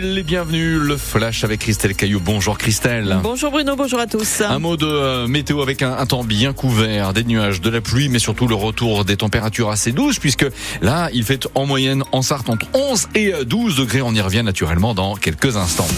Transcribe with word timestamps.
Soyez 0.00 0.14
les 0.14 0.22
bienvenus, 0.22 0.78
le 0.78 0.96
flash 0.96 1.44
avec 1.44 1.60
Christelle 1.60 1.94
Caillou. 1.94 2.20
Bonjour 2.20 2.56
Christelle. 2.56 3.18
Bonjour 3.22 3.50
Bruno, 3.50 3.76
bonjour 3.76 3.98
à 3.98 4.06
tous. 4.06 4.40
Un 4.40 4.58
mot 4.58 4.76
de 4.76 4.86
euh, 4.86 5.26
météo 5.26 5.60
avec 5.60 5.82
un, 5.82 5.92
un, 5.96 6.06
temps 6.06 6.24
bien 6.24 6.52
couvert, 6.52 7.12
des 7.12 7.24
nuages, 7.24 7.60
de 7.60 7.68
la 7.68 7.80
pluie, 7.80 8.08
mais 8.08 8.18
surtout 8.18 8.46
le 8.46 8.54
retour 8.54 9.04
des 9.04 9.16
températures 9.16 9.70
assez 9.70 9.92
douces, 9.92 10.18
puisque 10.18 10.46
là, 10.80 11.10
il 11.12 11.24
fait 11.24 11.48
en 11.54 11.66
moyenne 11.66 12.02
en 12.12 12.22
Sarthe 12.22 12.48
entre 12.48 12.66
11 12.72 13.08
et 13.14 13.32
12 13.44 13.76
degrés. 13.76 14.00
On 14.00 14.14
y 14.14 14.20
revient 14.20 14.42
naturellement 14.42 14.94
dans 14.94 15.16
quelques 15.16 15.56
instants. 15.56 15.88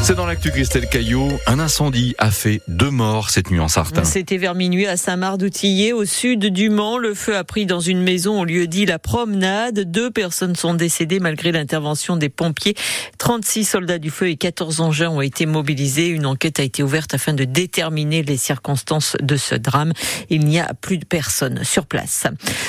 C'est 0.00 0.14
dans 0.14 0.26
l'actu 0.26 0.50
Christelle 0.50 0.88
Caillot. 0.88 1.28
Un 1.46 1.58
incendie 1.58 2.14
a 2.18 2.30
fait 2.30 2.62
deux 2.66 2.90
morts 2.90 3.28
cette 3.30 3.50
nuit 3.50 3.60
en 3.60 3.68
Sarthe. 3.68 4.04
C'était 4.04 4.38
vers 4.38 4.54
minuit 4.54 4.86
à 4.86 4.96
Saint-Marc-d'Outillet, 4.96 5.92
au 5.92 6.06
sud 6.06 6.46
du 6.46 6.70
Mans. 6.70 6.96
Le 6.96 7.12
feu 7.14 7.36
a 7.36 7.44
pris 7.44 7.66
dans 7.66 7.80
une 7.80 8.00
maison 8.00 8.40
au 8.40 8.44
lieu 8.44 8.66
dit 8.66 8.86
La 8.86 8.98
Promenade. 8.98 9.80
Deux 9.90 10.10
personnes 10.10 10.56
sont 10.56 10.72
décédées 10.72 11.18
malgré 11.18 11.52
l'intervention 11.52 12.16
des 12.16 12.28
pompiers. 12.30 12.74
36 13.18 13.64
soldats 13.64 13.98
du 13.98 14.10
feu 14.10 14.28
et 14.28 14.36
14 14.36 14.80
engins 14.80 15.10
ont 15.10 15.20
été 15.20 15.44
mobilisés. 15.44 16.06
Une 16.06 16.26
enquête 16.26 16.60
a 16.60 16.62
été 16.62 16.82
ouverte 16.82 17.12
afin 17.12 17.34
de 17.34 17.44
déterminer 17.44 18.22
les 18.22 18.38
circonstances 18.38 19.16
de 19.20 19.36
ce 19.36 19.56
drame. 19.56 19.92
Il 20.30 20.46
n'y 20.46 20.60
a 20.60 20.72
plus 20.74 20.98
de 20.98 21.04
personnes 21.04 21.64
sur 21.64 21.84
place. 21.84 22.26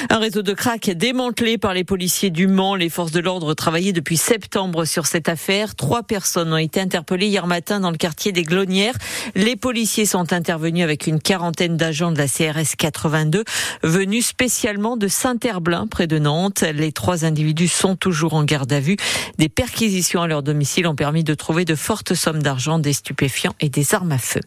Un 0.09 0.17
réseau 0.17 0.41
de 0.41 0.53
crack 0.53 0.89
démantelé 0.89 1.57
par 1.57 1.73
les 1.73 1.85
policiers 1.85 2.31
du 2.31 2.47
Mans. 2.47 2.75
Les 2.75 2.89
forces 2.89 3.11
de 3.11 3.21
l'ordre 3.21 3.53
travaillaient 3.53 3.93
depuis 3.93 4.17
septembre 4.17 4.83
sur 4.83 5.05
cette 5.05 5.29
affaire. 5.29 5.75
Trois 5.75 6.03
personnes 6.03 6.51
ont 6.51 6.57
été 6.57 6.81
interpellées 6.81 7.18
hier 7.27 7.47
matin 7.47 7.79
dans 7.79 7.91
le 7.91 7.97
quartier 7.97 8.31
des 8.31 8.43
Glonnières. 8.43 8.95
Les 9.35 9.55
policiers 9.55 10.05
sont 10.05 10.33
intervenus 10.33 10.83
avec 10.83 11.07
une 11.07 11.19
quarantaine 11.19 11.77
d'agents 11.77 12.11
de 12.11 12.17
la 12.17 12.27
CRS 12.27 12.75
82 12.77 13.43
venus 13.83 14.27
spécialement 14.27 14.97
de 14.97 15.07
Saint-Herblain 15.07 15.87
près 15.87 16.07
de 16.07 16.19
Nantes. 16.19 16.63
Les 16.73 16.91
trois 16.91 17.25
individus 17.25 17.67
sont 17.67 17.95
toujours 17.95 18.33
en 18.33 18.43
garde 18.43 18.71
à 18.71 18.79
vue. 18.79 18.97
Des 19.37 19.49
perquisitions 19.49 20.21
à 20.21 20.27
leur 20.27 20.43
domicile 20.43 20.87
ont 20.87 20.95
permis 20.95 21.23
de 21.23 21.33
trouver 21.33 21.65
de 21.65 21.75
fortes 21.75 22.13
sommes 22.13 22.41
d'argent, 22.41 22.79
des 22.79 22.93
stupéfiants 22.93 23.55
et 23.59 23.69
des 23.69 23.93
armes 23.93 24.11
à 24.11 24.17
feu. 24.17 24.41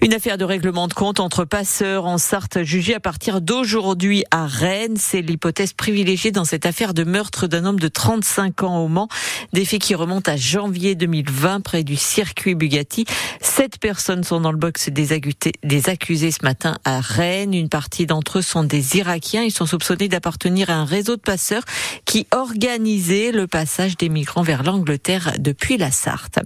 Une 0.00 0.14
affaire 0.14 0.38
de 0.38 0.44
règlement 0.44 0.88
de 0.88 0.94
compte 0.94 1.20
entre 1.20 1.44
passeurs 1.44 2.06
en 2.06 2.18
Sarthe 2.18 2.62
jugée 2.62 2.94
à 2.94 3.00
partir 3.00 3.40
d'aujourd'hui 3.40 4.24
à 4.30 4.46
Rennes. 4.46 4.96
C'est 4.96 5.20
l'hypothèse 5.20 5.72
privilégiée 5.72 6.30
dans 6.30 6.44
cette 6.44 6.66
affaire 6.66 6.94
de 6.94 7.04
meurtre 7.04 7.46
d'un 7.46 7.64
homme 7.64 7.80
de 7.80 7.88
35 7.88 8.62
ans 8.62 8.78
au 8.78 8.88
Mans. 8.88 9.08
Des 9.52 9.64
faits 9.64 9.80
qui 9.80 9.94
remontent 9.94 10.30
à 10.30 10.36
janvier 10.36 10.94
2020 10.94 11.60
près 11.60 11.84
du 11.84 11.96
circuit 12.04 12.54
Bugatti. 12.54 13.04
Sept 13.40 13.78
personnes 13.78 14.24
sont 14.24 14.40
dans 14.40 14.52
le 14.52 14.58
box 14.58 14.90
des, 14.90 15.12
accusés 15.88 16.30
ce 16.30 16.44
matin 16.44 16.78
à 16.84 17.00
Rennes. 17.00 17.54
Une 17.54 17.68
partie 17.68 18.06
d'entre 18.06 18.38
eux 18.38 18.42
sont 18.42 18.64
des 18.64 18.96
Irakiens. 18.96 19.42
Ils 19.42 19.50
sont 19.50 19.66
soupçonnés 19.66 20.08
d'appartenir 20.08 20.70
à 20.70 20.74
un 20.74 20.84
réseau 20.84 21.16
de 21.16 21.20
passeurs 21.20 21.64
qui 22.04 22.26
organisait 22.30 23.32
le 23.32 23.46
passage 23.46 23.96
des 23.96 24.08
migrants 24.08 24.42
vers 24.42 24.62
l'Angleterre 24.62 25.32
depuis 25.38 25.76
la 25.76 25.90
Sarthe. 25.90 26.38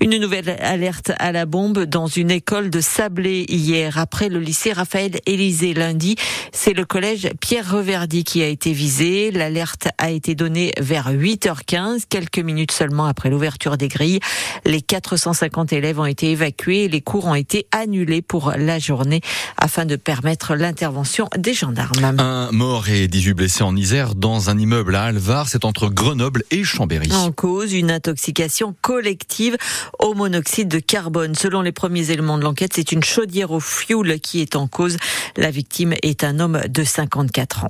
Une 0.00 0.18
nouvelle 0.18 0.56
alerte 0.60 1.12
à 1.18 1.32
la 1.32 1.46
bombe 1.46 1.84
dans 1.84 2.06
une 2.06 2.30
école 2.30 2.70
de 2.70 2.80
Sablé 2.80 3.44
hier. 3.48 3.98
Après 3.98 4.28
le 4.28 4.40
lycée 4.40 4.72
Raphaël 4.72 5.20
Élysée 5.26 5.74
lundi, 5.74 6.16
c'est 6.52 6.72
le 6.72 6.84
collège 6.84 7.28
Pierre 7.40 7.70
Reverdy 7.70 8.24
qui 8.24 8.42
a 8.42 8.46
été 8.46 8.72
visé. 8.72 9.30
L'alerte 9.30 9.88
a 9.98 10.10
été 10.10 10.34
donnée 10.34 10.72
vers 10.78 11.12
8h15, 11.12 12.04
quelques 12.08 12.38
minutes 12.38 12.72
seulement 12.72 13.06
après 13.06 13.30
l'ouverture 13.30 13.76
des 13.76 13.88
grilles. 13.88 14.20
Les 14.64 14.80
450 14.94 15.72
élèves 15.72 15.98
ont 15.98 16.04
été 16.04 16.30
évacués 16.30 16.84
et 16.84 16.88
les 16.88 17.00
cours 17.00 17.24
ont 17.24 17.34
été 17.34 17.66
annulés 17.72 18.22
pour 18.22 18.52
la 18.56 18.78
journée 18.78 19.22
afin 19.56 19.86
de 19.86 19.96
permettre 19.96 20.54
l'intervention 20.54 21.28
des 21.36 21.52
gendarmes. 21.52 22.14
Un 22.20 22.52
mort 22.52 22.88
et 22.88 23.08
18 23.08 23.34
blessés 23.34 23.64
en 23.64 23.74
Isère 23.74 24.14
dans 24.14 24.50
un 24.50 24.58
immeuble 24.58 24.94
à 24.94 25.06
Alvar, 25.06 25.48
c'est 25.48 25.64
entre 25.64 25.88
Grenoble 25.88 26.44
et 26.52 26.62
Chambéry. 26.62 27.10
En 27.12 27.32
cause, 27.32 27.72
une 27.72 27.90
intoxication 27.90 28.72
collective 28.82 29.56
au 29.98 30.14
monoxyde 30.14 30.68
de 30.68 30.78
carbone. 30.78 31.34
Selon 31.34 31.60
les 31.60 31.72
premiers 31.72 32.12
éléments 32.12 32.38
de 32.38 32.44
l'enquête, 32.44 32.74
c'est 32.76 32.92
une 32.92 33.02
chaudière 33.02 33.50
au 33.50 33.58
fioul 33.58 34.20
qui 34.20 34.42
est 34.42 34.54
en 34.54 34.68
cause. 34.68 34.96
La 35.36 35.50
victime 35.50 35.94
est 36.02 36.22
un 36.22 36.38
homme 36.38 36.60
de 36.68 36.84
54 36.84 37.64
ans. 37.64 37.68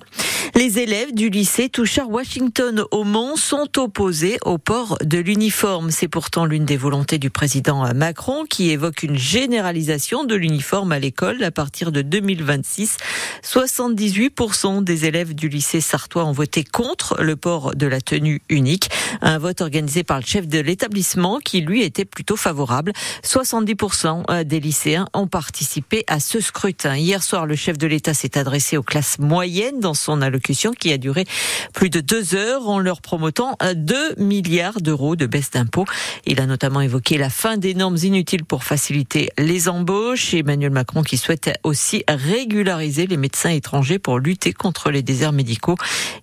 Les 0.54 0.78
élèves 0.78 1.15
du 1.15 1.31
lycée 1.31 1.70
Touchard-Washington 1.70 2.84
au 2.91 3.03
Mans 3.03 3.37
sont 3.37 3.78
opposés 3.78 4.37
au 4.44 4.59
port 4.59 4.99
de 5.03 5.19
l'uniforme. 5.19 5.91
C'est 5.91 6.06
pourtant 6.06 6.44
l'une 6.44 6.66
des 6.66 6.76
volontés 6.76 7.13
du 7.19 7.30
président 7.30 7.92
Macron 7.94 8.44
qui 8.48 8.70
évoque 8.70 9.02
une 9.02 9.16
généralisation 9.16 10.25
de 10.25 10.34
l'uniforme 10.34 10.92
à 10.92 10.98
l'école 10.98 11.42
à 11.44 11.50
partir 11.50 11.92
de 11.92 12.02
2026. 12.02 12.97
78% 13.42 14.82
des 14.82 15.04
élèves 15.06 15.34
du 15.34 15.48
lycée 15.48 15.80
sartois 15.80 16.25
ont 16.25 16.32
voté 16.32 16.64
contre 16.64 17.22
le 17.22 17.36
port 17.36 17.75
de 17.75 17.86
la 17.86 18.00
tenue 18.00 18.42
unique. 18.48 18.91
Un 19.20 19.38
vote 19.38 19.60
organisé 19.60 20.02
par 20.02 20.19
le 20.19 20.25
chef 20.25 20.48
de 20.48 20.58
l'établissement 20.58 21.38
qui 21.38 21.60
lui 21.60 21.82
était 21.82 22.04
plutôt 22.04 22.36
favorable. 22.36 22.92
70% 23.22 24.44
des 24.44 24.60
lycéens 24.60 25.06
ont 25.12 25.26
participé 25.26 26.04
à 26.06 26.20
ce 26.20 26.41
scrutin. 26.41 26.96
Hier 26.96 27.22
soir, 27.22 27.46
le 27.46 27.56
chef 27.56 27.78
de 27.78 27.86
l'État 27.86 28.14
s'est 28.14 28.38
adressé 28.38 28.76
aux 28.76 28.82
classes 28.82 29.19
moyennes 29.19 29.81
dans 29.81 29.94
son 29.94 30.22
allocution 30.22 30.72
qui 30.72 30.92
a 30.92 30.98
duré 30.98 31.25
plus 31.72 31.91
de 31.91 32.00
deux 32.00 32.34
heures 32.34 32.69
en 32.69 32.78
leur 32.78 33.00
promotant 33.00 33.56
2 33.75 34.16
milliards 34.16 34.81
d'euros 34.81 35.16
de 35.16 35.26
baisse 35.26 35.50
d'impôts. 35.50 35.84
Il 36.26 36.41
a 36.41 36.46
notamment 36.46 36.81
évoqué 36.81 37.03
la 37.10 37.31
fin 37.31 37.59
des 37.59 37.75
normes 37.75 37.98
inutiles 38.03 38.44
pour 38.44 38.65
faciliter 38.65 39.28
les 39.38 39.69
embauches. 39.69 40.32
Emmanuel 40.34 40.70
Macron 40.70 41.03
qui 41.03 41.19
souhaite 41.19 41.50
aussi 41.62 42.03
régulariser 42.09 43.06
les 43.06 43.19
médecins 43.19 43.50
étrangers 43.50 43.98
pour 43.98 44.19
lutter 44.19 44.53
contre 44.53 44.91
les 44.91 45.03
déserts 45.03 45.32
médicaux. 45.32 45.76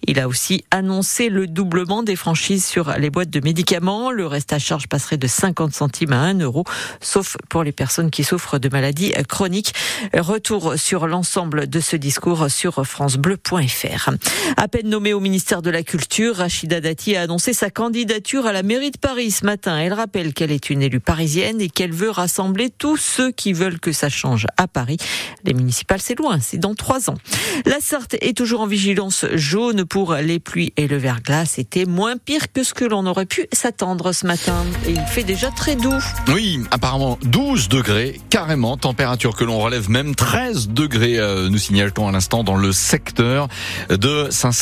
Il 0.07 0.19
a 0.19 0.27
aussi 0.27 0.65
annoncé 0.71 1.29
le 1.29 1.45
doublement 1.45 2.01
des 2.03 2.15
franchises 2.15 2.65
sur 2.65 2.91
les 2.97 3.09
boîtes 3.11 3.29
de 3.29 3.39
médicaments. 3.39 4.11
Le 4.11 4.25
reste 4.25 4.53
à 4.53 4.59
charge 4.59 4.87
passerait 4.87 5.17
de 5.17 5.27
50 5.27 5.73
centimes 5.73 6.13
à 6.13 6.21
1 6.21 6.39
euro, 6.39 6.63
sauf 6.99 7.37
pour 7.47 7.63
les 7.63 7.71
personnes 7.71 8.09
qui 8.09 8.23
souffrent 8.23 8.57
de 8.57 8.69
maladies 8.69 9.13
chroniques. 9.29 9.73
Retour 10.13 10.73
sur 10.77 11.07
l'ensemble 11.07 11.69
de 11.69 11.79
ce 11.79 11.95
discours 11.95 12.49
sur 12.49 12.85
francebleu.fr. 12.85 14.09
À 14.57 14.67
peine 14.67 14.89
nommée 14.89 15.13
au 15.13 15.19
ministère 15.19 15.61
de 15.61 15.69
la 15.69 15.83
Culture, 15.83 16.37
Rachida 16.37 16.81
Dati 16.81 17.15
a 17.15 17.21
annoncé 17.21 17.53
sa 17.53 17.69
candidature 17.69 18.47
à 18.47 18.51
la 18.51 18.63
mairie 18.63 18.91
de 18.91 18.97
Paris 18.97 19.31
ce 19.31 19.45
matin. 19.45 19.77
Elle 19.77 19.93
rappelle 19.93 20.33
qu'elle 20.33 20.51
est 20.51 20.70
une 20.71 20.81
élue 20.81 20.99
parisienne 20.99 21.61
et 21.61 21.69
qu'elle 21.69 21.91
veut 21.91 22.09
rassembler 22.09 22.69
tous 22.69 22.97
ceux 22.97 23.31
qui 23.31 23.53
veulent 23.53 23.79
que 23.79 23.91
ça 23.91 24.09
change 24.09 24.47
à 24.57 24.67
Paris. 24.67 24.97
Les 25.43 25.53
municipales, 25.53 26.01
c'est 26.01 26.17
loin, 26.17 26.39
c'est 26.39 26.57
dans 26.57 26.75
trois 26.75 27.09
ans. 27.09 27.17
La 27.65 27.79
Sarthe 27.79 28.15
est 28.21 28.35
toujours 28.35 28.61
en 28.61 28.67
vigilance 28.67 29.25
jaune 29.33 29.85
pour 29.85 30.15
les 30.15 30.39
pluies 30.39 30.73
et 30.77 30.87
le 30.87 30.97
verglas. 30.97 31.45
C'était 31.45 31.85
moins 31.85 32.17
pire 32.17 32.51
que 32.51 32.63
ce 32.63 32.73
que 32.73 32.85
l'on 32.85 33.05
aurait 33.05 33.25
pu 33.25 33.47
s'attendre 33.51 34.13
ce 34.13 34.25
matin. 34.25 34.55
Il 34.87 35.01
fait 35.01 35.23
déjà 35.23 35.51
très 35.51 35.75
doux. 35.75 36.01
Oui, 36.29 36.59
apparemment 36.71 37.19
12 37.23 37.69
degrés, 37.69 38.19
carrément, 38.29 38.77
température 38.77 39.35
que 39.35 39.43
l'on 39.43 39.59
relève 39.59 39.89
même 39.89 40.15
13 40.15 40.69
degrés, 40.69 41.19
euh, 41.19 41.49
nous 41.49 41.57
signale-t-on 41.57 42.07
à 42.07 42.11
l'instant 42.11 42.43
dans 42.43 42.57
le 42.57 42.71
secteur 42.71 43.47
de 43.89 44.27
Saint-Satur. 44.29 44.61